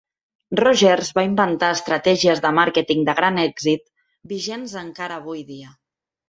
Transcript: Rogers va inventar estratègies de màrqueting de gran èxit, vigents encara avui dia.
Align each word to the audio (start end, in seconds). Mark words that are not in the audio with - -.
Rogers 0.59 1.09
va 1.17 1.23
inventar 1.27 1.69
estratègies 1.77 2.41
de 2.45 2.51
màrqueting 2.61 3.03
de 3.11 3.15
gran 3.21 3.37
èxit, 3.43 3.85
vigents 4.33 4.75
encara 4.83 5.21
avui 5.23 5.47
dia. 5.53 5.73